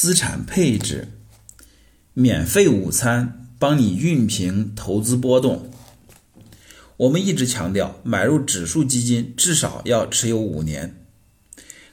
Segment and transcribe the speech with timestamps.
[0.00, 1.08] 资产配置，
[2.14, 5.72] 免费午餐，帮你熨平投资波动。
[6.98, 11.04] 我们一直强调，买入指数基金至少要持有五年，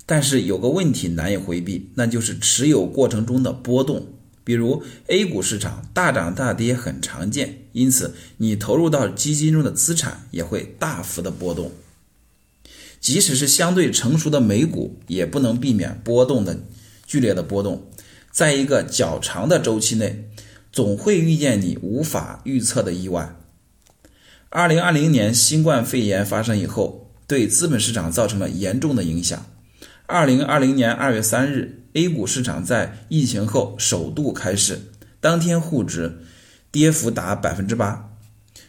[0.05, 4.05] 但是有个问题难以回避，那就是持有过程中的波动。
[4.43, 11.71] 比如 A 股市场大涨大跌很常见，因此你投入到基金中的资产也会大幅的波动。
[13.01, 16.59] 即使是相对成熟的美股，也不能避免波动的
[17.05, 17.89] 剧烈的波动。
[18.31, 20.29] 在一个较长的周期内，
[20.71, 23.37] 总会遇见你无法预测的意外。
[24.49, 29.45] 二零二零年新冠肺炎发生以后，对资本市场造成了严重的影响。
[30.05, 34.79] 二零二零年二月三日，A 股市场在疫情后首度开市，
[35.19, 36.19] 当天沪指
[36.71, 38.11] 跌幅达百分之八。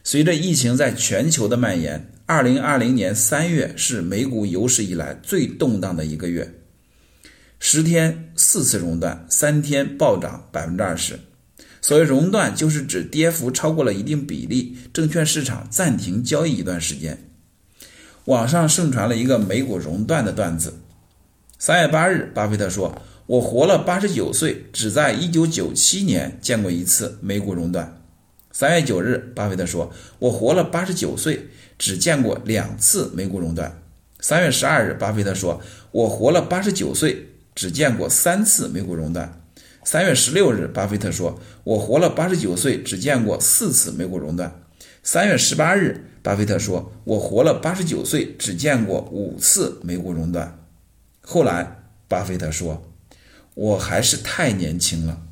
[0.03, 6.55] 随着疫情在全球的蔓延，二零二零年三月是美股有史以来最动荡的一个月。
[7.59, 11.19] 十天四次熔断，三天暴涨百分之二十。
[11.81, 17.31] 所谓熔断，就是指跌幅超过了一定比例，证券市场暂停交易一段时间。
[18.25, 20.75] 网上盛传了一个美股熔断的段子。
[21.59, 28.03] 三月八日，巴菲特说：“我活了八十九岁，只在一九九七年见过一次美股熔断。”
[28.53, 33.81] 三月九日，巴菲特说：“我活了八十九岁，只见过两次美股熔断。”
[34.21, 35.61] 三月十二日，巴菲特说
[35.93, 39.43] ：“我活了八十九岁。”只见过三次美股熔断。
[39.83, 44.63] 三月十六日，巴菲特说：“我活了八十九岁，只见过四次美股熔断。”
[45.03, 50.59] 三月十八日，巴菲特说：“我活了八十九岁，只见过五次美股熔断。”
[51.23, 52.93] 后来，巴菲特说
[53.55, 55.23] ：“我还是太年轻了。”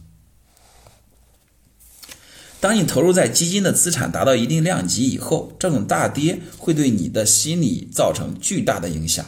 [2.60, 9.26] 当你投入在基金的资产达到一定量级以后，这种大跌会对你的心理造成巨大的影响。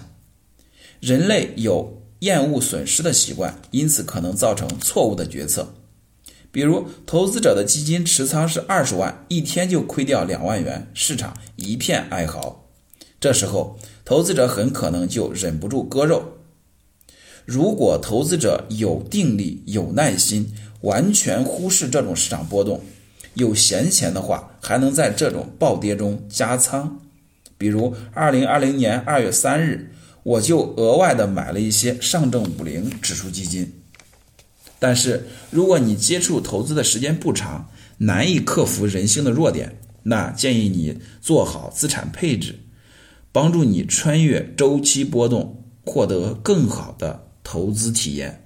[1.00, 1.95] 人类有。
[2.20, 5.74] 厌恶损失的习惯，因此可能造成错误的决策。
[6.50, 12.64] 比如，投资者的基金持仓是二十万，一天就亏掉两万元，市场一片哀嚎。
[13.20, 16.38] 这时候，投资者很可能就忍不住割肉。
[17.44, 22.80] 如果投资者有定力、有耐心，完全忽视这种市场波动，
[23.34, 26.98] 有闲钱的话，还能在这种暴跌中加仓。
[27.58, 29.92] 比如，二零二零年二月三日。
[30.26, 33.72] 我就额外的买了一些上证五零指数基金，
[34.80, 42.58] 但是如果你接触投资的时间不长，难以克服人性的弱点，那建议你做好资产配置，
[43.30, 48.45] 帮助你穿越周期波动，获得更好的投资体验。